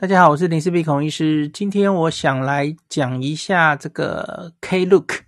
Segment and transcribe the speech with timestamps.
[0.00, 1.46] 大家好，我是林氏璧孔医师。
[1.46, 5.24] 今天我想来讲一下这个 Klook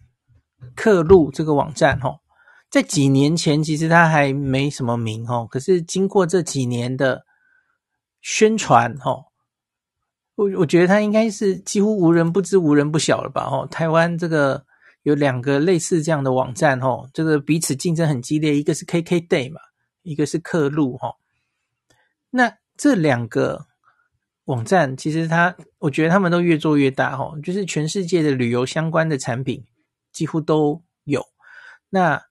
[0.74, 2.20] 客路这个网站哦，
[2.70, 7.26] 在几年前其实它还没什么名哦，可是经过这几年的
[8.22, 9.26] 宣传哦，
[10.36, 13.68] 我我觉得它应该是几乎无人不知、无人不晓了吧哦。
[13.70, 14.64] 台湾这个
[15.02, 19.60] 有两个类似这样的网站哦，这个彼此竞争很激烈，一个是 KKday 嘛，
[20.00, 21.16] 一个是客路哈。
[22.30, 23.66] 那这两个。
[24.52, 29.64] 网站其实它，我觉得他们都越做越大哈，就是全世界的旅游相关的产品
[30.12, 31.24] 几乎都有。
[31.88, 32.22] 那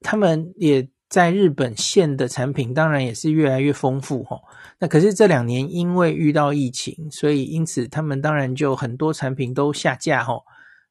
[0.00, 4.40] 他们也在日本线的产品，当然也是越来越丰富哈。
[4.80, 10.40] 那可是这两年因为遇到疫情，所以因此他们当然就很多产品都下架哈。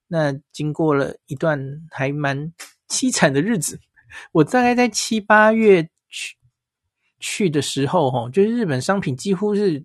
[0.08, 1.60] 那经过了一段
[1.92, 2.54] 还蛮
[2.88, 3.82] 凄惨的日子，
[4.32, 6.38] 我大概在七八月去
[7.20, 9.84] 去的时候哈，就是日本商品几乎是。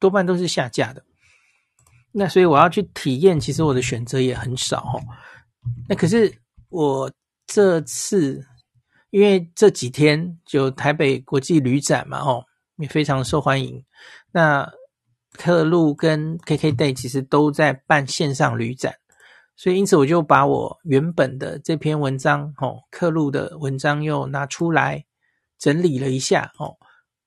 [0.00, 1.04] 多半都是下架的，
[2.10, 4.96] 那所以我要去体验，其实我的选择也很少哦。
[5.88, 6.34] 那可是
[6.70, 7.12] 我
[7.46, 8.42] 这次，
[9.10, 12.42] 因为这几天就台北国际旅展嘛，哦，
[12.78, 13.84] 也非常受欢迎。
[14.32, 14.66] 那
[15.34, 18.94] 客路跟 KKday 其实都在办线上旅展，
[19.54, 25.04] 所以因此我就把我原本的这篇文章，哦，客路的文章又拿出来
[25.58, 26.78] 整理了一下，哦，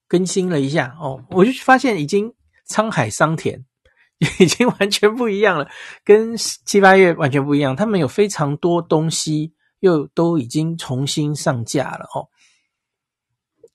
[0.07, 2.33] 更新了一下，哦，我就发现已经。
[2.67, 3.65] 沧海桑田，
[4.39, 5.69] 已经完全不一样了，
[6.03, 7.75] 跟七八月完全不一样。
[7.75, 12.29] 他们有非常多东西，又都已经重新上架了哦。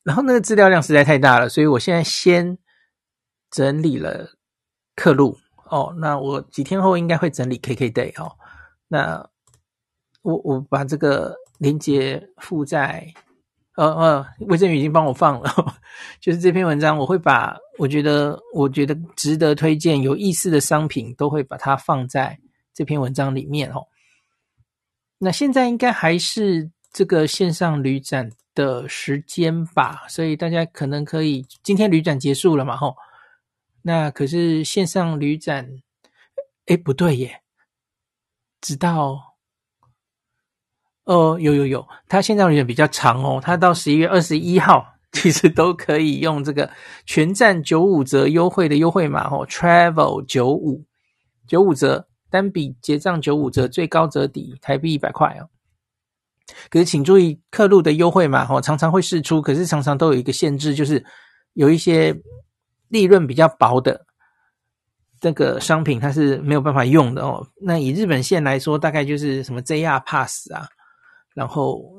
[0.03, 2.59] 然后那个资料量实在太大了，所以我现在先
[3.51, 4.31] 整理了
[4.97, 5.95] 客录哦。
[5.99, 8.37] 那我几天后应该会整理 KKday 哦。
[8.89, 9.29] 那
[10.23, 13.13] 我我把这个链接附在。
[13.79, 15.77] 呃呃，魏正宇已经帮我放了，
[16.21, 22.41] 就是这篇文章，我会把我觉得我觉得值得推荐、有意思的商品，都会把它放在
[22.75, 23.87] 这篇文章里面哦。
[25.19, 32.97] 那现在应该还是这个线上旅展的时间吧，所以大家可能可以今天旅展结束了嘛，吼。
[33.83, 35.81] 那可是线上旅展，
[36.67, 37.43] 诶，不对耶，
[38.61, 39.28] 直到。
[41.09, 46.71] 哦，有有有，它线上旅展比较长哦，它到十一月二十一号， 其实都可以用这个
[47.07, 50.85] 全站九五折优惠的优惠码哦，Travel 九五
[51.47, 55.49] 九五折，单笔结账九五折，最高折抵台币一百块哦。
[56.69, 61.03] 可是请注意，客路的优惠码哦，常常会试出，可是常常都有一个限制，就是
[61.55, 62.15] 有一些
[62.89, 64.05] 利润比较薄的
[65.19, 67.47] 这个商品，它是没有办法用的哦。
[67.63, 70.69] 那以日本线来说，大概就是什么 JR Pass 啊。
[71.39, 71.95] 然后，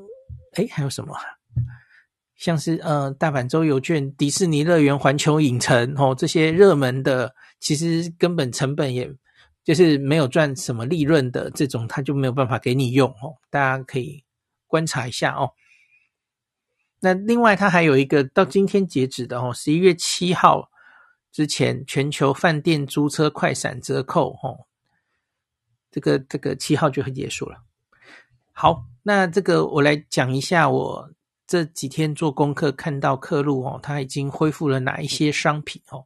[0.56, 1.16] 哎，还有什么？
[2.36, 9.10] 像是呃，大阪周游券、迪士尼乐园、环球影城哦，这些热门的，其实根本成本也
[9.64, 13.38] 就是没有赚什么利润的这种，他就没有办法给你用哦。
[13.50, 14.26] 大家可以
[14.68, 15.54] 观察一下哦。
[17.00, 20.70] 那另外，它还有一个到今天截止的哦，十一月七号
[21.32, 24.68] 之前全球饭店租车快闪折扣哦，
[25.90, 27.64] 这个这个七号就会结束了。
[28.60, 28.84] 好。
[29.02, 31.10] 那这个我来讲一下，我
[31.48, 36.04] 这几天做功课看到客路哦，它已经恢复了哪一些商品哦？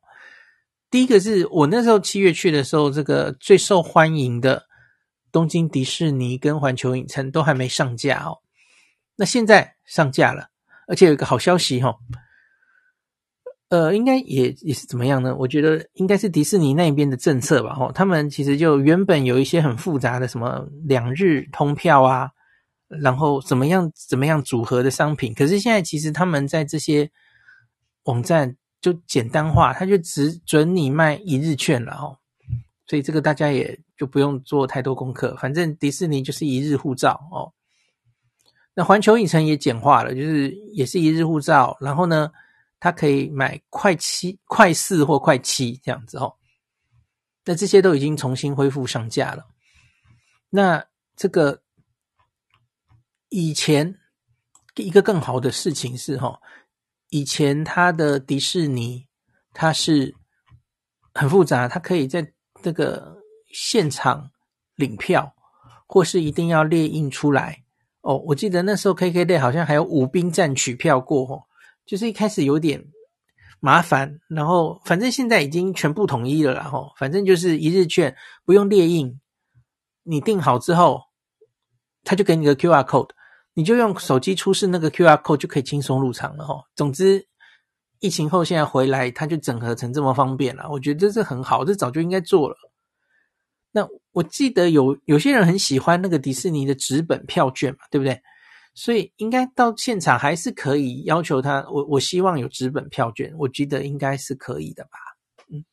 [0.91, 4.63] 第一个是我那时候七月去的时候，这个最受欢迎的
[5.31, 8.37] 东京迪士尼跟环球影城都还没上架哦。
[9.15, 10.49] 那现在上架了，
[10.87, 11.95] 而且有一个好消息哦，
[13.69, 15.35] 呃，应该也也是怎么样呢？
[15.35, 17.75] 我觉得应该是迪士尼那边的政策吧。
[17.79, 22.29] 哦，他们其实就原本有一些很复杂的什么两日通票啊。
[23.01, 27.09] 然后怎么样怎么样组合的商品，可是现在其实他们在这些
[28.03, 32.17] 网站就简单化，他就只准你卖一日券了哦，
[32.85, 37.53] 所以这个大家也就不用做太多功课，反正迪士尼就是一日护照哦。
[38.73, 42.31] 那环球影城也简化了，就是也是一日护照，然后呢，
[42.79, 46.35] 它可以买快七、快四或快七这样子哦。
[47.45, 49.45] 那这些都已经重新恢复上架了，
[50.49, 50.85] 那
[51.15, 51.61] 这个。
[53.35, 53.95] 以前
[54.75, 56.39] 一个更好的事情是哈，
[57.09, 59.07] 以前它的迪士尼
[59.53, 60.13] 它是
[61.15, 62.31] 很复杂，它可以在
[62.61, 63.17] 这个
[63.51, 64.29] 现场
[64.75, 65.33] 领票，
[65.87, 67.63] 或是一定要列印出来
[68.01, 68.19] 哦。
[68.27, 71.41] 我记得那时候 KKday 好像还有舞滨站取票过哦，
[71.87, 72.85] 就是一开始有点
[73.59, 78.15] 麻烦，然后反正现在已经全部统一了啦吼，反正就是一日券
[78.45, 79.19] 不用列印，
[80.03, 81.05] 你订好之后，
[82.03, 83.09] 他就给你个 QR code。
[83.53, 86.63] 你就用手机出示那个 QR code 就可以轻松入场了哈。
[86.75, 87.27] 总之，
[87.99, 92.55] 疫情后现在回来，它就整合成这么方便了，我觉得这是很好，这早就应该做了。
[93.71, 98.21] 那我记得有有些人很喜欢那个迪士尼的纸本票券嘛，对不对？
[98.75, 104.97] 所以应该到现场还是可以要求他，我我希望有纸本票券，我记得应该是可以的吧。
[105.51, 105.63] 嗯，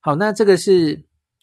[0.00, 1.02] 好，那这个是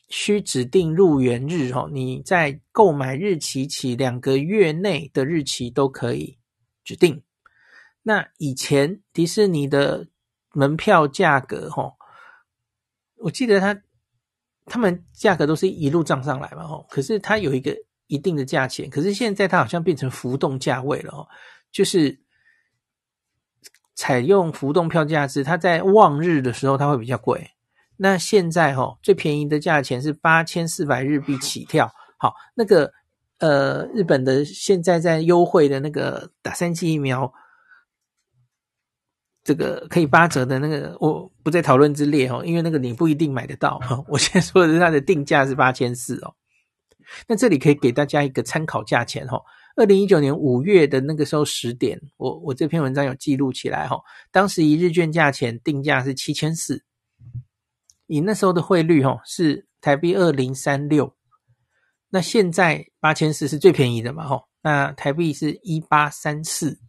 [0.10, 6.38] 需指定入园日哦，你在购买日期起两个月内的日期都可以
[6.84, 7.24] 指定。
[8.04, 10.08] 那以前迪士尼的
[10.52, 11.94] 门票价格哈，
[13.16, 13.82] 我记得他
[14.66, 17.76] 他们价格都是一路涨上来嘛，哦，可是它有一个。
[18.12, 21.28] 一定的价钱，可是现在它好像变成浮动价位了哦，
[21.72, 22.20] 就是
[23.94, 27.52] 采用浮动票价制，它在旺日的时候它会比较贵。
[28.02, 31.92] 那现在哈，最便宜的价钱是八千四百日币起跳。
[32.18, 32.90] 好，那个
[33.40, 37.30] 呃，日本的现在在优惠的那个打三剂疫苗，
[39.44, 43.80] 这个可以八折的那个，我不在讨论之列哦，因为那个你不一定买得到。
[44.08, 46.34] 我现在说的是它的定价是八千四哦。
[47.28, 49.42] 那这里可以给大家一个参考价钱哈，
[49.76, 54.00] 二零一九年五月的那个时候十点，我我这篇文章有记录起来哈，
[54.32, 56.84] 当时一日券价钱定价是七千四，
[58.10, 61.16] 以那时候的汇率哈是台币二零三六，
[62.10, 66.80] 那现在八千四是最便宜的嘛哈，那台币是一八三四，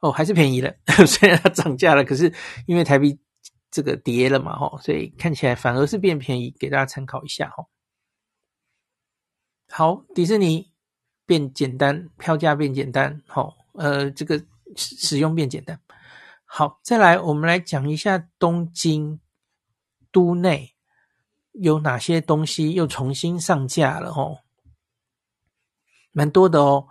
[0.00, 0.74] 哦还是便宜了，
[1.06, 2.32] 虽然它涨价了，可是
[2.66, 3.20] 因为台币
[3.70, 7.66] 这个跌了嘛哈，所以看起来反而是变便宜，给大家参考一下哈。
[9.68, 10.72] 好，迪士尼
[11.26, 14.38] 变简单，票价变简单，好，呃，这个
[14.76, 15.78] 使使用变简单。
[16.46, 19.20] 好，再来，我们来讲一下东京
[20.12, 20.74] 都内
[21.52, 24.38] 有哪些东西又重新上架了，哦，
[26.12, 26.86] 蛮多的哦。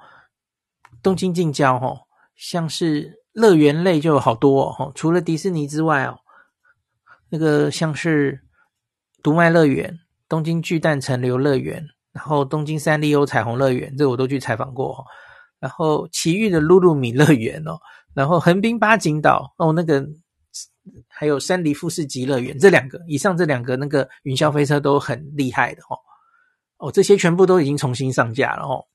[1.01, 2.01] 东京近郊，哦，
[2.35, 6.19] 像是乐园类就有好多哦，除了迪士尼之外哦，
[7.29, 8.41] 那个像是
[9.23, 11.87] 读卖乐园、东京巨蛋城流乐园。
[12.13, 15.01] 然后东京三丽鸥彩虹乐园，这我都去采访过。
[15.59, 17.79] 然后奇遇的露露米乐园哦，
[18.13, 20.05] 然后横滨八景岛哦，那个
[21.07, 25.97] 还有三梨富士极乐园，这两个以上这两个那个云霄飞车都很厉害的哦。
[26.77, 28.85] 哦，这些全部都已经重新上架了哦。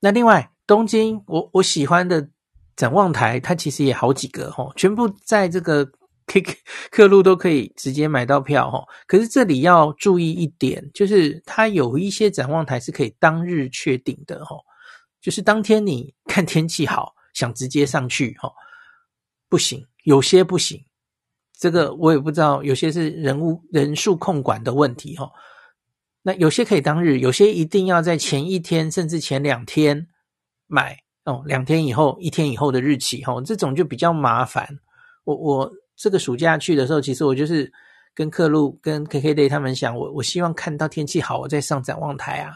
[0.00, 2.28] 那另外东京，我我喜欢的
[2.76, 5.90] 展望台，它其实也好几个哦，全部在这个。
[6.24, 6.40] K
[6.92, 14.56] 客路都可以直接买到票哈，可是这里要注意一点，就是它有一些展望台是可以当日确定的哈，
[15.20, 18.48] 就是当天你看天气好，想直接上去哈，
[19.48, 20.84] 不行，有些不行，
[21.58, 25.30] 这个我也不知道，有些是人物人数控管的问题哈。
[26.22, 30.06] 那有些可以当日，有些一定要在前一天甚至前两天
[30.66, 34.78] 买哦，两天以后、一天以后的日期哈，这种就比较麻烦。
[35.24, 35.72] 我我。
[35.94, 37.70] 这个暑假去的时候，其实我就是
[38.12, 42.54] 跟客路、跟 KKday 他们想，我我希望看到天气好，我再上展望台啊。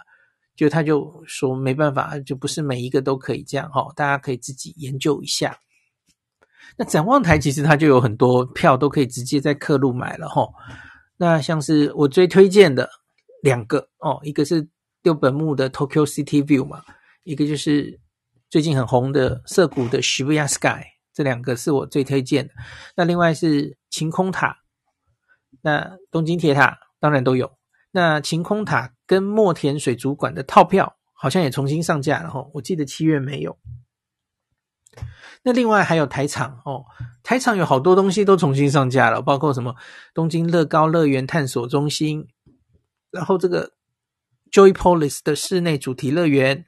[0.56, 5.56] 就他就说没办法，就不是每一个都可以这样哈，大家可以自己研究一下。
[6.76, 10.48] 那展望台其实它就有很多票都可以直接在客路买了哈。
[11.16, 12.88] 那像是我最推荐的
[13.42, 14.68] 两个哦，一个是
[15.02, 16.82] 六本木的 Tokyo City View 嘛，
[17.24, 17.98] 一个就是
[18.50, 20.84] 最近很红的涩谷的 Shibuya Sky。
[21.14, 22.52] 这两个是我最推荐的。
[22.94, 24.58] 那另外是晴空塔，
[25.62, 27.50] 那东京铁塔当然都有。
[27.90, 33.56] 那晴空塔跟墨田水族馆的套票好像也重新上架了哈，我记得七月没有。
[35.42, 36.84] 那另外还有台场哦，
[37.22, 39.74] 台场有好多东西都重新上架了，包括什么
[40.12, 42.26] 东京乐高乐园探索中心，
[43.10, 43.72] 然后这个
[44.50, 46.66] Joypolis 的室内主题乐园，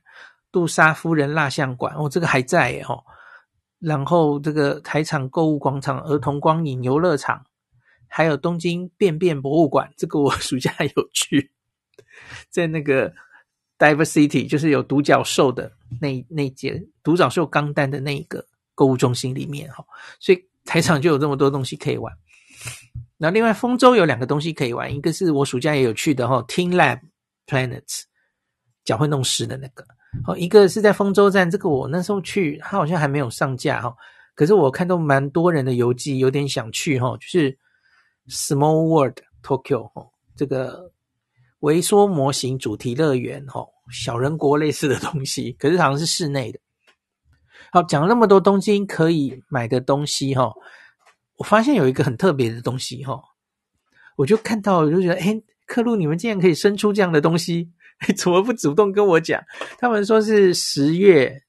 [0.53, 3.05] 杜莎夫人蜡像馆哦，这个还在耶哦。
[3.81, 7.45] 然后这个台场购物广场、儿童光影游乐场，
[8.09, 11.53] 还有东京便便博物馆，这个我 暑假有去，
[12.51, 13.13] 在那个
[13.79, 18.45] Diver City，就是有独角兽的那那间独角兽钢弹的那一个
[18.75, 19.85] 购物中心里面哈，
[20.19, 22.13] 所以台场就有这么多东西可以玩。
[23.17, 27.01] 那另外丰州有两个东西可以玩，一个是我暑假也有去的哈，TeamLab
[27.47, 28.03] Planets，
[28.85, 29.85] 脚会弄湿的那个。
[30.27, 33.95] 哦，一个是在丰州站，这个我那时候去，它好像还没有上架哈。
[34.35, 37.57] 可是我看到蛮多人的游记，有点想去哈，就是
[38.29, 40.07] Small World Tokyo 哈，
[40.37, 40.91] 这个
[41.61, 46.59] 微缩模型主题乐园哈，小人国类似的东西， 可是好像是室内的。
[47.73, 50.53] 好，讲了那么多东京可以买的东西哈，
[51.37, 53.21] 我发现有一个很特别的东西哈，
[54.17, 57.71] 我就看到我就觉得，诶，客路你们竟然可以生出这样的东西。
[58.17, 59.43] 怎么不主动跟我讲？
[59.77, 61.43] 他们说是十月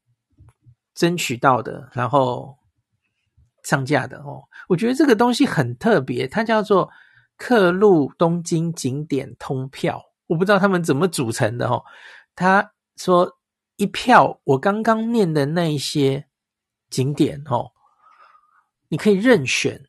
[0.96, 2.58] 争取到的，然后
[3.63, 4.42] 上架的哦。
[4.68, 6.89] 我觉得这个东西很特别，它叫做
[7.39, 10.00] 客路东京景点通票。
[10.27, 11.84] 我不知道他们怎么组成的哦。
[12.36, 13.39] 他说
[13.77, 16.27] 一票，我刚刚念的那一些
[16.89, 17.72] 景点哦，
[18.89, 19.84] 你可以任选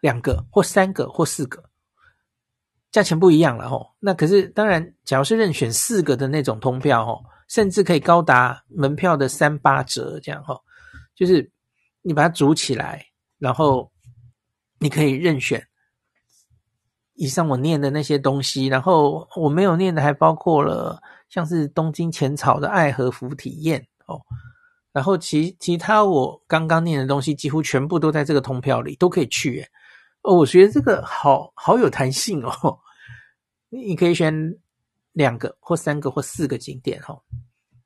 [0.00, 1.62] 两个或三个或四个，
[2.90, 3.86] 价钱不一样了哦。
[4.00, 10.60] 那可是当然，假如是任选四个的那种通票哦，甚至可以高达门票的三八折这样哦，
[11.14, 11.48] 就是
[12.00, 13.06] 你把它组起来，
[13.38, 13.92] 然后
[14.78, 15.64] 你可以任选。
[17.14, 24.20] 以上我念的那些东西，然后我没有念的还包括了像是东京浅草的爱河福体验哦，
[24.92, 29.68] 然后其其他我刚刚念的东西几乎全部都在这个通票里，都可以去耶。
[30.22, 32.78] 哦，我觉得这个好好有弹性哦，
[33.70, 34.56] 你可以选
[35.12, 37.20] 两个或三个或四个景点哦。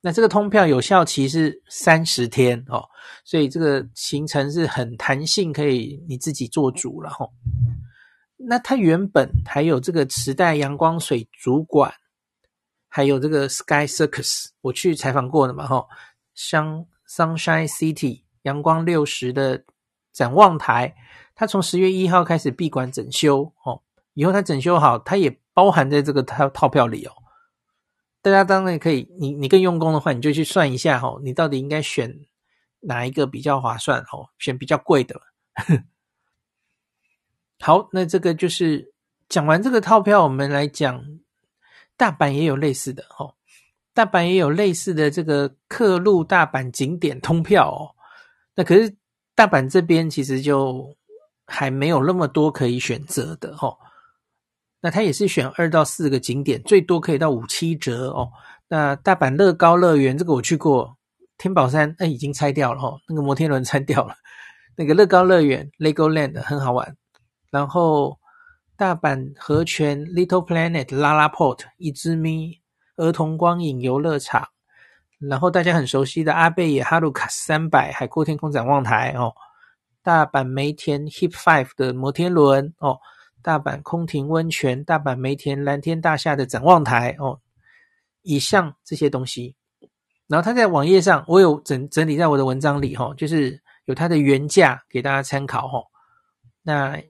[0.03, 2.85] 那这个通票有效期是三十天哦，
[3.25, 7.33] 所以这个行程是很弹性，可以你自己做主了吼。
[8.37, 11.93] 那它原本还有这个池袋阳光水族馆，
[12.89, 15.89] 还有这个 Sky Circus，我去采访过了嘛，吼，
[16.35, 19.65] 像 Sunshine City 阳光六十的
[20.13, 20.95] 展望台，
[21.35, 23.83] 它从十月一号开始闭馆整修，哦，
[24.15, 27.13] 以后它整修好，它也包含在这个套套票里哦。
[28.23, 32.13] 大家当然可以，你你更用功的话，你就去算一下，吼，你到底应该选
[32.81, 35.21] 哪一个比较划算，吼，选比较贵的。
[37.67, 38.93] 好，那这个就是
[39.29, 41.05] 讲完这个套票，我们来讲
[41.97, 43.35] 大阪也有类似的哦。
[43.93, 47.91] 大阪也有类似的这个客路大阪景点通票哦。
[48.55, 48.95] 那可是
[49.35, 50.95] 大阪这边其实就
[51.45, 53.77] 还没有那么多可以选择的哦。
[54.81, 58.31] 那它也是选二到四个景点，最多可以到五七折哦。
[58.69, 60.97] 那大阪乐高乐园这个我去过，
[61.37, 64.15] 天宝山那已经拆掉了哦，那个摩天轮 拆掉了。
[64.77, 66.97] 那个乐高乐园 Legoland 很好玩。
[67.51, 68.19] 然后，
[68.77, 72.61] 大阪和泉 Little Planet LaLaport 一只咪
[72.97, 74.49] 儿童光影游乐场，
[75.19, 79.33] 然后大家很熟悉的阿倍野哈鲁卡三百海阔天空展望台哦，
[80.03, 82.99] 大阪梅田 Hip Five 的摩天轮哦，
[83.41, 87.41] 大阪空庭温泉，大阪梅田蓝天大厦的展望台哦，
[88.21, 89.57] 以上这些东西，
[90.27, 95.85] 然后他在网页上我有整整理在我的文章里哈、哦，就是有它的原价给大家参考哈、哦，
[96.61, 97.01] 那。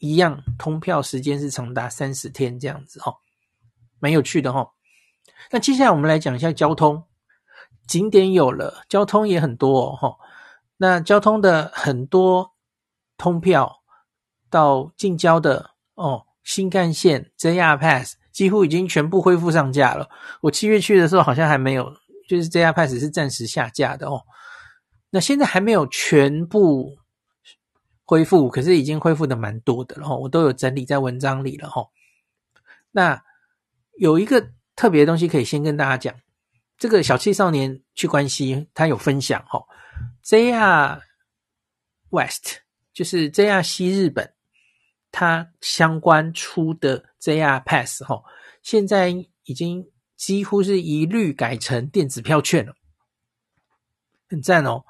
[0.00, 3.16] 一样，通票时间是长达三十天这样子哦，
[3.98, 4.72] 蛮有趣的哈。
[5.50, 7.04] 那接下来我们来讲一下交通，
[7.86, 10.16] 景点有了，交通也很多哦哈。
[10.78, 12.52] 那交通的很多
[13.18, 13.82] 通票
[14.48, 20.08] 到近郊的哦，新干线 JR Pass 几乎已经全部恢复上架了。
[20.40, 21.92] 我七月去的时候好像还没有，
[22.26, 24.22] 就是 JR Pass 是暂时下架的哦。
[25.10, 26.96] 那现在还没有全部。
[28.10, 31.86] 恢复，可是已经恢复的蛮多的了哈，我都有整理在文章里了哈。
[32.90, 33.22] 那
[33.98, 36.12] 有一个特别的东西可以先跟大家讲，
[36.76, 39.64] 这个小气少年去关西，他有分享哈
[40.24, 41.00] ，JR
[42.08, 42.62] West
[42.92, 44.34] 就是 JR 西日本，
[45.12, 48.24] 它相关出的 JR Pass 哈，
[48.60, 49.10] 现在
[49.44, 52.74] 已经几乎是一律改成电子票券了，
[54.28, 54.82] 很赞哦，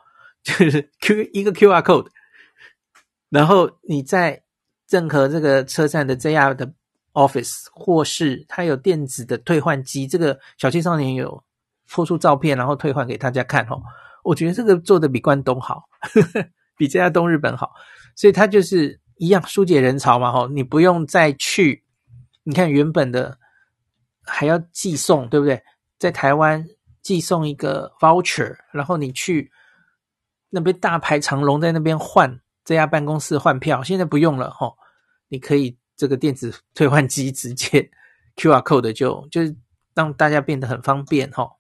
[0.43, 2.09] 就是 Q 一个 QR code。
[3.31, 4.43] 然后你在
[4.89, 6.75] 任何这个车站的 JR 的
[7.13, 11.43] office，或是它有电子的退换机，这个小青少年有
[11.89, 13.81] 抛出照片，然后退换给大家看哦。
[14.25, 16.45] 我觉得这个做的比关东好，呵 呵
[16.77, 17.73] 比 JR 东日本好，
[18.17, 21.85] 所以它就是一样疏解人潮嘛吼，你不用再去，
[22.43, 23.39] 你看原本的
[24.25, 25.63] 还要寄送，对不对？
[25.99, 26.67] 在台湾
[27.01, 29.53] 寄送一个 voucher，然后你去
[30.49, 32.41] 那边大排长龙，在那边换。
[32.65, 34.77] 这家办公室换票现在不用了吼，
[35.29, 37.91] 你可以这个电子 退换机直接
[38.37, 39.57] QR code 就就是
[39.95, 41.53] 让大家变得很方便吼。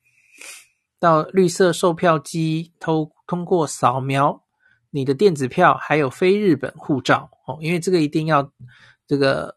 [0.99, 4.45] 到绿色售票机通通过扫描
[4.90, 8.52] 你的电子票，还有非日本护照哦，因为这个一定要
[9.07, 9.57] 这个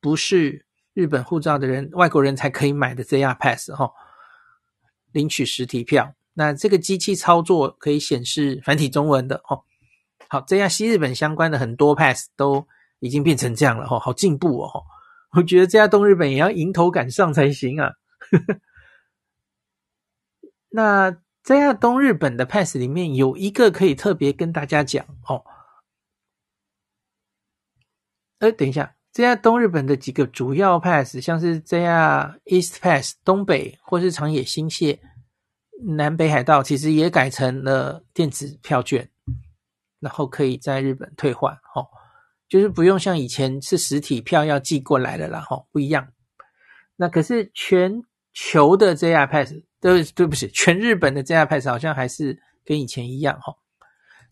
[0.00, 3.92] 不是日本护照的人，外国人才可以买的 JR Pass 哦，
[5.10, 6.14] 领取实体票。
[6.34, 9.64] 那这个机器操作可以显示繁体中文的哦。
[10.34, 12.66] 好，这样西日本相关的很多 pass 都
[12.98, 14.82] 已经变成这样了哈，好进步哦！
[15.30, 17.92] 我觉得这家东日本也要迎头赶上才行啊。
[20.70, 25.44] 那这样东日本的 pass 里面有一个可以特别跟大家讲哦。
[28.40, 34.98] 呃，等一下，这样东日本的几个主要 pass，像是这样 East Pass 东北或是长野新泻
[35.86, 39.08] 南北海道，其实也改成了电子票券。
[40.04, 41.88] 然后可以在日本退换，哦，
[42.46, 46.06] 就是不用像以前是实体票要寄过来的啦，吼，不一样。
[46.96, 48.02] 那可是全
[48.34, 53.56] 球的 JR Pass，对，对不起，全日本的 JR Pass 好像还是跟以前一样，哈。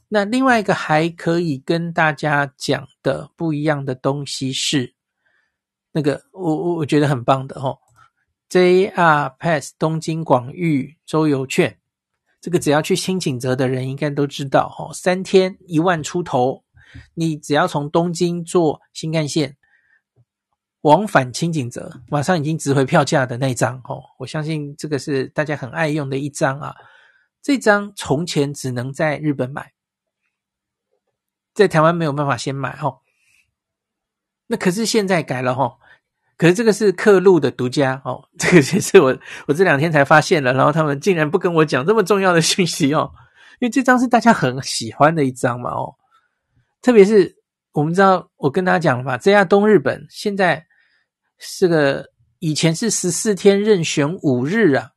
[0.09, 4.95] 那另外一个还可以跟大家讲的不一样的东西是，
[5.93, 7.79] 那个我我我觉得很棒的，吼
[8.51, 11.79] ，JR Pass 东京广域周游券。
[12.43, 16.65] 这个只要去轻井泽的人应该都知道，哦，三天一万出头，
[17.15, 19.57] 你只要从东京坐新干线
[20.81, 26.75] 往返轻井泽，马上已经值回票价的那张，哦，我相信这个是大家很爱用的一张啊。
[27.41, 29.73] 这张从前只能在日本买，
[31.55, 33.03] 在台湾没有办法先买，哦，
[34.49, 35.79] 那可是现在改了，哈。
[36.37, 43.11] 可是这个是刻录的独家哦， 这个也是我我这两天才发现了，然后他们竟然不跟我讲这么重要的讯息哦，
[43.61, 45.95] 因为这张是大家很喜欢的一张嘛哦，
[46.81, 47.37] 特别是
[47.73, 50.65] 我们知道我跟大家讲了嘛，这家东日本现在
[51.39, 52.07] 是个
[52.39, 54.89] 以前是十四天任选五日啊。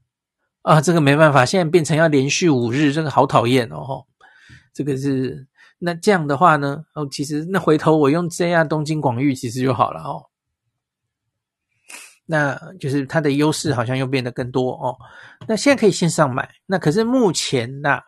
[0.61, 4.03] 啊，这个没办法，现在变成要连续五日，这个好讨厌哦，
[4.73, 5.45] 这个是
[5.77, 10.23] 那这样的话呢哦，其实那回头我用这样东京广域其实就好了哦。
[12.25, 14.97] 那就是它的优势好像又变得更多哦。
[15.47, 18.01] 那现在可以线上买，那可是目前呐，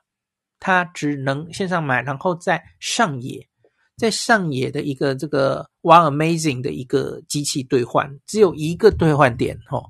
[0.59, 3.47] 它只能线上买，然后在上野，
[3.95, 9.85] 在上野的一个这个 One Amazing 的一个机器兑换，只有一个兑换点哦。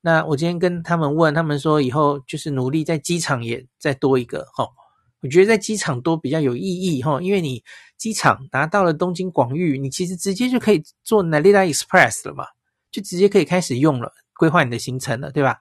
[0.00, 4.68] 那我今天跟他们问，他们说以后就是努力在机场也再多一个哦。
[5.22, 7.64] 我觉得在机场多比较有意义哈，因为你
[7.96, 12.44] 机场拿到了东京广域，你其实直接就可以坐 Narita Express 了嘛。
[12.94, 15.58] 就直接可以开始用了，规划你的行程了，对吧？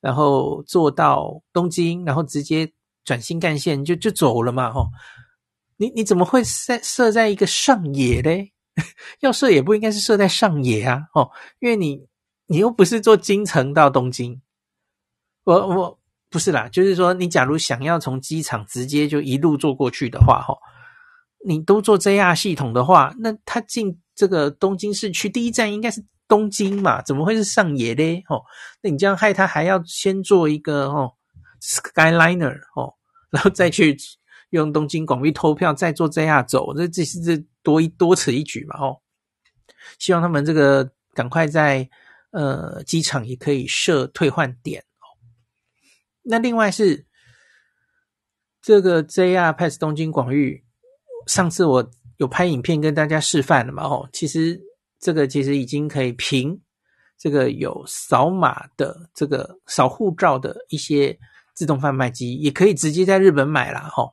[0.00, 2.72] 然后坐到东京，然后直接
[3.04, 4.86] 转新干线就就走了嘛，吼！
[5.76, 8.54] 你你怎么会设设在一个上野嘞？
[9.20, 12.00] 要设也不应该是设在上野啊，哦，因为你
[12.46, 14.40] 你又不是坐京成到东京，
[15.44, 15.98] 我我
[16.30, 20.56] 不是啦，就是说你假如想要从机场直接就一路坐过去的话，吼，
[21.44, 26.02] 你都坐 JR 系统的话，那他进这个东京市区第一站应该是。
[26.30, 28.22] 东京嘛，怎么会是上野嘞？
[28.28, 28.40] 哦，
[28.82, 31.12] 那你这样害他还要先做一个哦
[31.60, 32.94] ，Skyliner 哦，
[33.30, 33.96] 然后再去
[34.50, 38.78] 用东京广域偷票，再坐 JR 走，这这是这多一多此一举嘛？
[38.78, 39.00] 哦，
[39.98, 41.90] 希望他们这个赶快在
[42.30, 45.18] 呃机场也可以设退换点哦。
[46.22, 47.06] 那另外是
[48.62, 50.64] 这个 JR Pass 东京广域，
[51.26, 53.82] 上次我有拍影片跟大家示范了嘛？
[53.82, 54.69] 哦，其实。
[55.00, 56.60] 这个其实已经可以凭
[57.18, 61.18] 这个有扫码的这个扫护照的一些
[61.54, 64.12] 自动贩卖机，也可以直接在日本买了哈。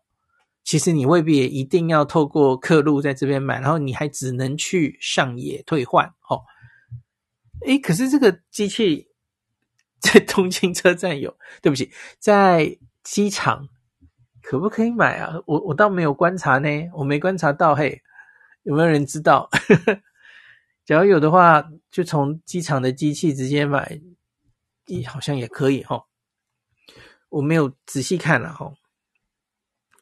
[0.64, 6.42] 其实你未必一定要透过客路在这边买，然后你还只能去上野退换哦。
[7.66, 9.08] 诶，可是这个机器
[10.00, 13.68] 在东京车站有，对不起，在机场
[14.42, 15.34] 可不可以买啊？
[15.46, 18.02] 我我倒没有观察呢，我没观察到，嘿，
[18.64, 19.50] 有没有人知道？
[20.88, 24.00] 假如有的话，就从机场的机器直接买，
[25.06, 26.06] 好像也可以哈。
[27.28, 28.72] 我没有仔细看了哈。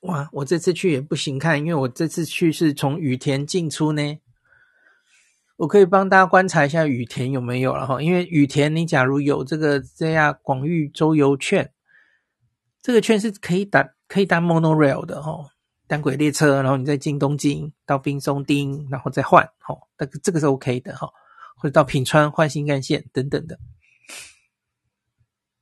[0.01, 4.19] 哇，我这次去也不行看，因为我这次去是从羽田进出呢。
[5.55, 11.73] 我可以帮大家观察一下羽田有没有了哈，因为羽田你假如有这个 JR 广域周游券，
[12.79, 15.49] 这个券是可以搭可以搭 monorail 的哈。
[15.87, 21.07] 单轨列车，然后你再进东京到冰松町，然后再换，齁，这个这个是 OK 的，齁，
[21.55, 23.59] 或者到品川换新干线等等的。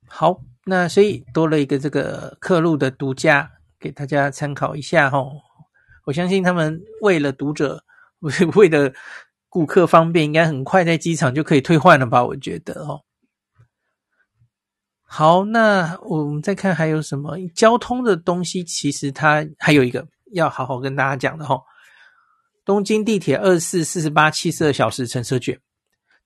[0.08, 5.42] 好，那所以多了一个这个客路的独家，给大家参考一下，齁。
[6.06, 7.84] 我相信他们为了读者，
[8.56, 8.94] 为了
[9.50, 12.24] 顾客方便，应该很快在机场就可以退换了吧？
[12.24, 13.04] 我觉得，哦。
[15.16, 20.08] 好，那我们再看还有什么交通的东西，其实它还有一个。
[20.32, 21.62] 要好好跟大家讲的齁，
[22.66, 25.56] 东京地铁二十四、四十八、七十二小时乘车券，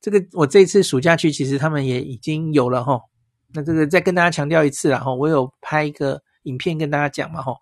[0.00, 2.98] 这个我这次暑假去，其实他们也已经有了齁。
[3.52, 7.54] 那这个再跟大家强调一次啦齁，我有拍一个影片跟大家讲嘛齁。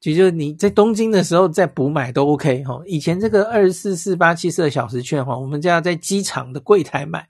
[0.00, 2.80] 其实你在东京的时候再补买都 OK 哈。
[2.86, 7.28] 以前这个二十四、四八、七十二小时券哈，我们就要在机场的柜台买，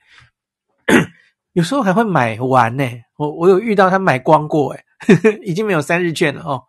[1.57, 2.85] 有时候还会买完呢。
[3.16, 4.85] 我我有遇到他买光过诶，
[5.42, 6.62] 已经没有三日券了哦。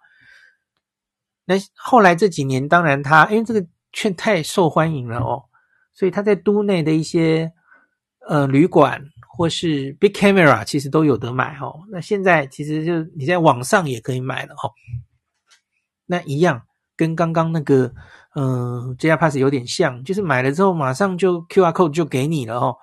[1.44, 5.44] 那后来这几年，当然他因为这个券太受欢迎了哦，
[5.94, 7.52] 所以他在都内的一些
[8.30, 11.82] 呃旅馆或是 Big Camera 其实都有得买哦。
[11.92, 14.72] 那现在其实就你在网上也可以买了哦。
[16.06, 16.62] 那一样
[16.96, 17.94] 跟刚刚那个
[18.36, 22.78] 嗯 JR Pass 有点像，就是买了之后马上就 QR code 就给你了哦。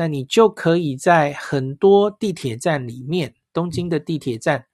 [0.00, 4.64] 那你就可以在很多地铁站里面，东京的地铁站，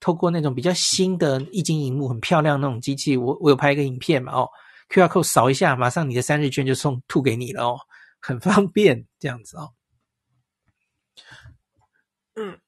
[0.00, 4.48] 透过那种比较新的液晶萤幕，很漂亮那种机器，我我有拍一个影片嘛哦
[4.88, 7.78] ，QR code 扫一下，马上你的三日券就送吐给你了哦，
[8.20, 9.74] 很方便这样子哦。
[12.36, 12.58] 嗯，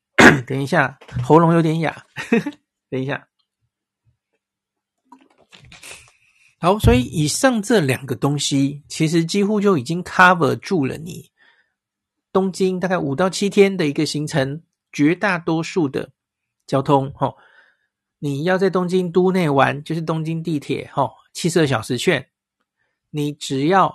[0.46, 2.04] 等一下，喉咙有点哑，
[2.90, 3.26] 等一下。
[6.60, 11.30] 好，所以以上这两个东西，其实几乎就已经 cover 住了你。
[12.32, 14.62] 东京大概五到七天的一个行程，
[14.92, 16.12] 绝大多数的
[16.66, 17.34] 交通，哦，
[18.18, 22.28] 你要在东京都内玩，就是东京地铁，齁，七十二小时券，
[23.10, 23.92] 你只要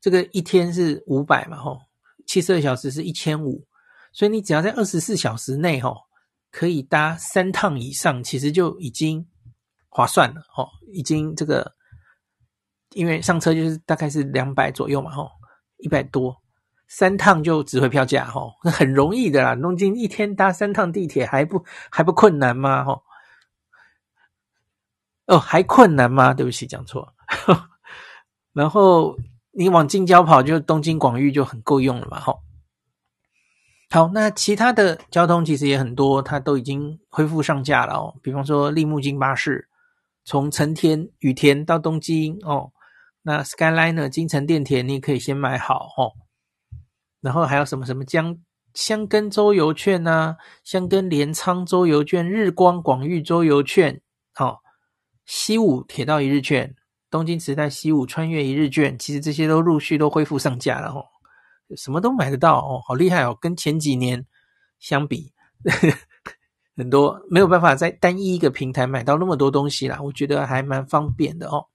[0.00, 1.80] 这个一天是五百嘛，齁，
[2.26, 3.66] 七十二小时是一千五，
[4.12, 5.96] 所以你只要在二十四小时内，齁，
[6.52, 9.26] 可以搭三趟以上，其实就已经
[9.88, 11.74] 划算了，哦，已经这个，
[12.94, 15.28] 因为上车就是大概是两百左右嘛，齁，
[15.78, 16.40] 一百多。
[16.88, 19.54] 三趟就值回票价吼， 很容易的啦。
[19.56, 22.84] 东京一天搭三趟地铁还不还不困难吗？
[22.84, 23.02] 吼，
[25.26, 26.32] 哦，还困难吗？
[26.32, 27.12] 对不起，讲错。
[28.54, 29.16] 然后
[29.50, 32.20] 你往近郊跑，就东京广域就很够用了嘛。
[32.20, 32.40] 吼，
[33.90, 38.14] 好，那其他的交通其实也很多，它都已经恢复上架了哦。
[38.22, 39.68] 比方说立木津巴士，
[40.24, 42.72] 从成田羽田到东京哦，
[43.22, 46.12] 那 Skyliner 京成电铁你可以先买好哦。
[47.26, 48.38] 然后还有什么什么江
[48.72, 54.00] 香根周游券呐、啊，香根镰仓周游券，日光广域周游券，
[54.32, 54.58] 好、哦，
[55.24, 56.76] 西武铁道一日券，
[57.10, 61.04] 东京池袋西武穿越一日券，其实这些都陆续都恢复上架了哦，
[61.76, 64.24] 什么都买得到哦，好厉害哦，跟前几年
[64.78, 65.32] 相比，
[66.76, 71.66] 很多没有办法在单一一个平台买到那么多东西啦，我觉得还蛮方便的哦，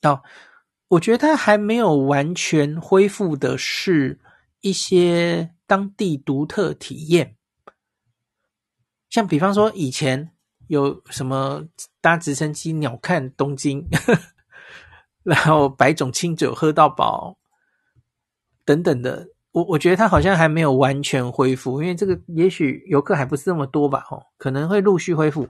[0.00, 0.22] 到。
[0.90, 4.18] 我觉得它还没有完全恢复的是
[4.60, 7.36] 一些当地独特体验，
[9.08, 10.32] 像比方说以前
[10.66, 11.64] 有什么
[12.00, 13.86] 搭直升机鸟瞰东京，
[15.22, 17.38] 然后百种清酒喝到饱
[18.64, 25.48] 等等的，我我觉得它好像还没有完全恢复，因为这个也许游客还不是那么多吧，哦，可能会陆续恢复。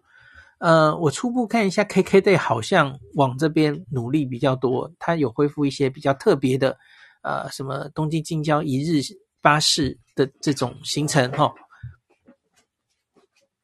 [0.61, 6.77] 呃，我初步看一下，KKday 好像往这边努力比较多，它有恢复一些比较特别的，
[7.23, 9.01] 呃，什么东京近郊一日
[9.41, 11.51] 巴士的这种行程哈。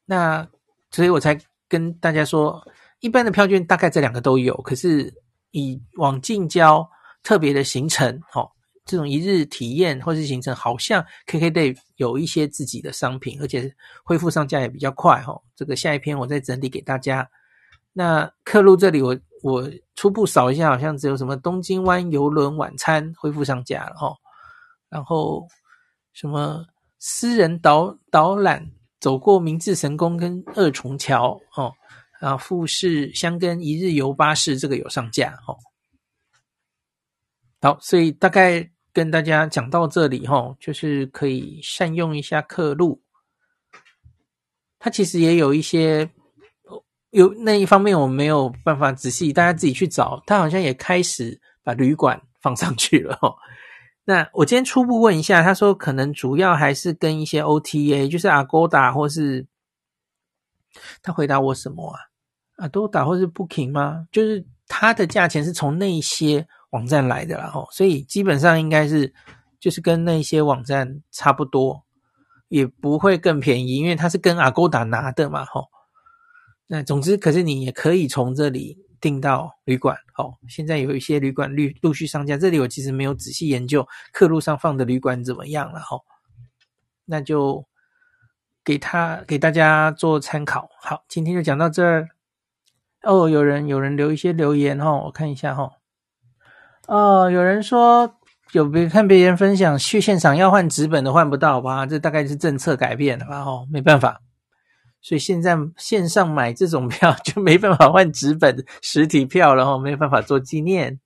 [0.05, 0.47] 那
[0.89, 2.65] 所以我才跟大家说，
[2.99, 5.13] 一般的票券大概这两个都有，可是
[5.51, 6.89] 以往近郊
[7.21, 8.49] 特别的行程，哈。
[8.87, 13.71] 这种一日体验或是行程，好像 KKday 有一些自己的商品，而且
[14.03, 15.37] 恢复上架也比较快哈。
[15.57, 17.29] 这个下一篇我再整理给大家。
[17.91, 24.15] 那客路这里我我初步扫一下，好像只有什么东京湾邮轮晚餐恢复上架了哈。
[24.87, 25.45] 然后
[26.13, 26.65] 什么
[26.97, 28.71] 私人导导览
[29.01, 31.73] 走过明治神宫跟二重桥哦，
[32.21, 35.53] 然后富士箱根一日游巴士这个有上架哈。
[37.61, 38.71] 好，所以大概。
[38.97, 42.99] 跟大家讲到这里齁，就是可以善用一下客路。
[44.79, 46.09] 它其实也有一些
[47.11, 50.23] 有那一方面我没有办法仔细，大家自己去找。
[50.25, 53.35] 它好像也开始把旅馆放上去了齁。
[54.03, 59.45] 那我今天初步问一下，他说可能主要还是跟一些 OTA，就是 Agoda 或是
[61.03, 64.07] 他回答我什么啊？Agoda 或是 Booking 吗？
[64.11, 66.47] 就是它的价钱是从那些。
[66.71, 69.13] 网站来的啦，吼，所以基本上应该是
[69.59, 71.83] 就是跟那些网站差不多，
[72.49, 75.69] 也不会更便宜，因为它是跟 Agoda 拿的嘛，吼。
[76.67, 80.35] 那总之，可是你也可以从这里订到旅馆，吼。
[80.49, 86.03] 现在有一些旅馆陆陆续上架，这里我其实没有仔细研究客路上放的旅馆怎么样了，吼。
[87.05, 87.65] 那就
[88.65, 90.69] 给他给大家做参考。
[90.81, 92.09] 好，今天就讲到这儿。
[93.03, 95.71] 哦，有人有人留一些留言，吼，我看一下，哈。
[96.87, 98.17] 哦有人说
[98.53, 101.85] 有别看别人分享去现场要换纸本的换不到吧？
[101.85, 103.41] 这大概是政策改变了吧？
[103.41, 104.21] 哦，没办法，
[105.01, 111.01] 所以现在线上买这种票就没办法换纸本实体票了哦，没办法做纪念。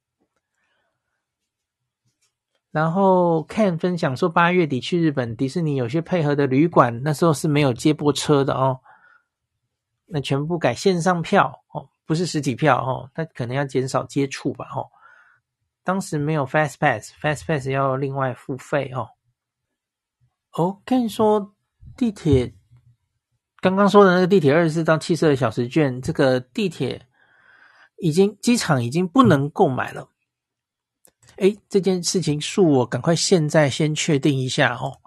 [2.70, 8.80] 然后看分享说八月底去日本迪士尼有些配合的旅馆，那时候是没有接驳车的哦，
[10.06, 14.68] 那全部改线上票哦，不是实体票哦，那可能要减少接触吧？
[14.76, 14.86] 哦。
[15.84, 19.10] 当时没有 Fast Pass，Fast Pass 要另外付费哦。
[20.54, 21.56] 哦，跟你说，
[21.96, 22.54] 地铁
[23.62, 27.08] 刚刚说的那个地铁二十四到七十二小时券，这个地铁
[27.98, 30.10] 已经机场已经不能购买了。
[31.38, 35.00] 诶，这件事情恕我赶快现在先确定一下哦，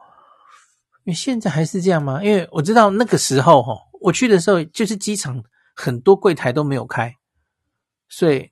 [1.05, 2.25] 因为现在还是这样吗？
[2.25, 5.45] 因为我知道那个时候哈，我去的时候就是机场
[5.77, 7.17] 很多柜台都没有开，
[8.09, 8.51] 所以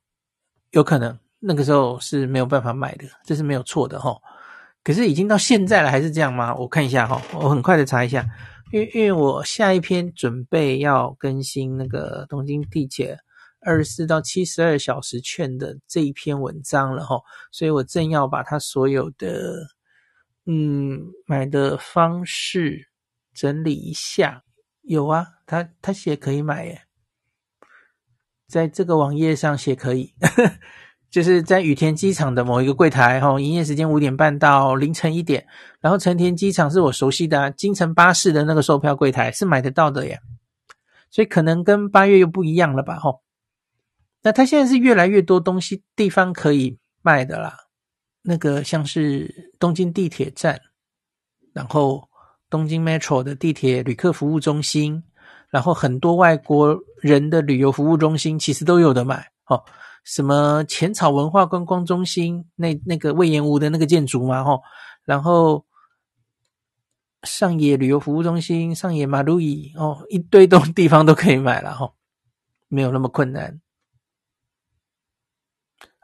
[0.70, 4.16] 有可能那个时候是没有办法买的，这是没有错的哈。
[4.84, 6.54] 可是已经到现在了，还是这样吗？
[6.54, 8.24] 我看一下哈，我很快的查一下，
[8.72, 13.18] 因为因为我下一篇准备要更新那个东京地铁
[13.60, 19.66] 二十四到七十二小时券的这一篇文章了哈，所以我正要把它所有的
[20.46, 22.88] 嗯买的方式
[23.34, 24.44] 整理一下。
[24.82, 26.82] 有啊，他他写可以买耶，
[28.48, 30.12] 在这个网页上写可以。
[31.12, 35.46] 就是在羽田机场的某一个柜台，哈，营业时间五点半到凌晨一点。
[35.78, 40.18] 然后成田机场是我熟悉的京成巴士的那个售票柜台，是买得到的呀。
[41.10, 43.20] 所以可能跟八月又不一样了吧，哈。
[44.22, 47.58] 那它现在是越来越多东西地方可以卖的啦。
[48.22, 50.58] 那个像是东京地铁站，
[51.52, 52.08] 然后
[52.48, 55.02] 东京 Metro 的地铁旅客服务中心，
[55.50, 59.62] 然后很多外国人的旅游服务中心其实都有得买，哦。
[60.03, 64.61] 什么浅草文化观光中心那那个隈研吾的那个建筑嘛，吼，
[65.03, 65.65] 然后
[67.23, 71.95] 上野旅游服务中心、上野马路易哦，一堆东地方都可以买了吼，
[72.69, 73.59] 没有那么困难。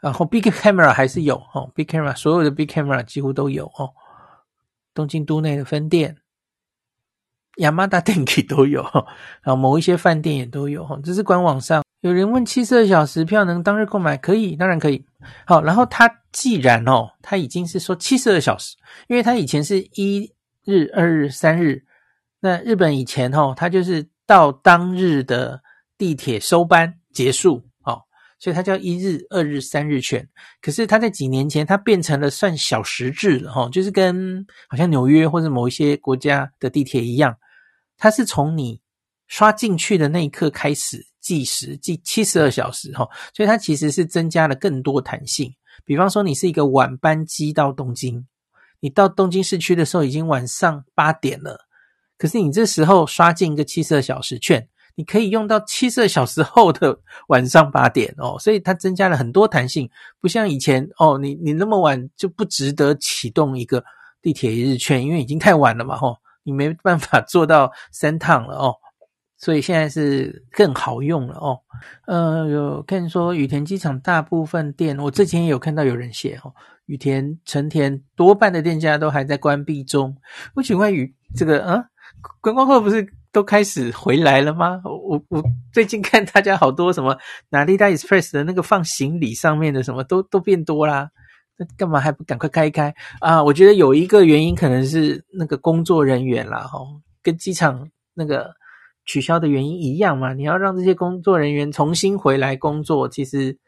[0.02, 3.94] 然后 Big Camera 还是有吼，Big Camera 所有的 Big Camera 几乎都有哦，
[4.94, 6.18] 东京都内的分店，
[7.56, 8.84] ヤマダ电机都有，
[9.42, 11.82] 然后某一些饭店也都有吼，这是官网上。
[12.01, 14.17] 有人问七十二小时票能当日购买？
[14.17, 15.05] 可以，当然可以。
[15.45, 18.77] 好，然后他既然哦，他已经是说七十二小时，
[19.09, 20.33] 因为他以前是一
[20.65, 21.85] 日、二日、三日。
[22.39, 25.61] 那日本以前哦，他就是到当日的
[25.97, 28.01] 地铁收班结束哦，
[28.39, 30.29] 所以它叫一日、二日、三日券。
[30.63, 37.37] 可是他在几年前，它变成了算小时制了哦，就是跟好像纽约或者某一些国家的地铁一样，
[37.97, 38.81] 它是从你
[39.27, 41.05] 刷进去的那一刻开始。
[41.29, 45.53] 计时计七十二小时哈，所以它其实是增加了更多弹性。
[45.85, 48.27] 比方说，你是一个晚班机到东京，
[48.81, 51.67] 你到东京市区的时候已经晚上八点了，
[52.17, 59.91] 可是你这时候刷进一个七十二小时券，你可以用到七十二小时后的晚上八点哦，所以它增加了很多弹性，
[60.23, 63.85] 不像以前哦，你你那么晚就不值得启动一个
[64.23, 68.75] 地铁一日券，因为已经太晚了嘛吼，你没办法做到三趟了哦。
[69.41, 71.61] 所以现在是更好用了哦，
[72.09, 76.53] 呃，有看说羽田机场大部分店，我之前也有看到有人写哦，
[76.87, 80.17] 羽田、成田多半的店家都还在关闭中。
[80.55, 81.85] 我请问羽这个啊，
[82.41, 84.83] 观光客不是都开始回来了吗？
[84.85, 85.41] 我我
[85.73, 87.17] 最近看大家好多什么
[87.51, 91.09] 哪利大 Express 的那个放行李上面的什么都都变多啦，
[91.57, 93.41] 那干嘛还不赶快开一开啊？
[93.45, 96.81] 我觉得有一个原因可能是那个工作人员啦，哈，
[97.23, 98.59] 跟机场那个。
[99.09, 100.35] 取消的原因一样嘛？
[100.35, 103.59] 你要让这些工作人员重新回来工作，其实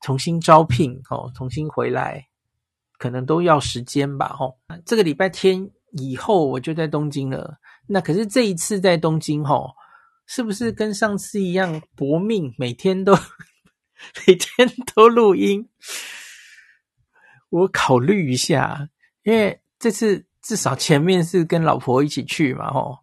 [0.00, 2.26] 重新招聘哦，重新回来
[2.98, 4.30] 可能都要时间吧？
[4.30, 7.58] 吼，这个礼拜天以后我就在东京了。
[7.86, 9.70] 那可是这一次在东京，吼，
[10.26, 13.14] 是不是跟上次一样搏命，每天都
[14.26, 15.68] 每天都录音？
[17.50, 18.88] 我考虑一下，
[19.22, 22.98] 因为这次至少前面是跟老婆一起去嘛，吼。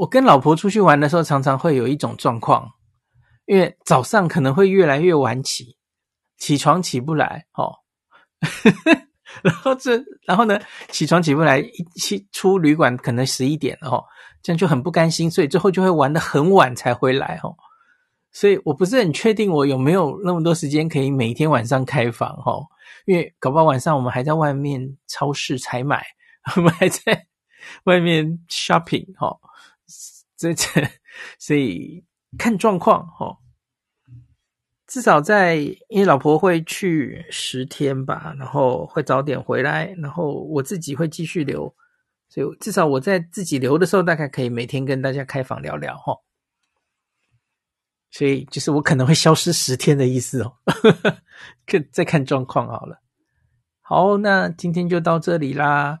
[0.00, 2.66] 我跟老婆出去玩的时候，常常会有一种状况，
[3.44, 5.76] 因为早上可能会越来越晚起，
[6.38, 7.70] 起床起不来，哦，
[9.44, 10.58] 然后这，然后呢，
[10.88, 14.02] 起床起不来，一起出旅馆可能十一点了，哦，
[14.42, 17.54] 这样就很不甘心，所以最后就会玩得很晚才回来，哦，
[18.32, 22.64] 所以我不是很确定我有没有那么多时间可以每天晚上开房，哦，
[23.04, 26.02] 因为搞不好晚上我们还在外面超市采买，
[26.56, 27.26] 我们还在
[27.84, 29.38] 外面 shopping，哦。
[30.40, 30.66] 这这，
[31.38, 32.02] 所以
[32.38, 33.36] 看状况齁。
[34.86, 35.56] 至少在，
[35.88, 41.72] 因为老婆会去十天吧，然后会早点回来，然后我自己会继续留，
[42.30, 46.22] 所以至少我在自己留的时候，大概可以每天跟大家开房聊聊齁。
[48.10, 50.56] 所以就是我可能会消失十天的意思哦，
[51.66, 53.02] 看再看状况好了。
[53.82, 56.00] 好，那今天就到这里啦。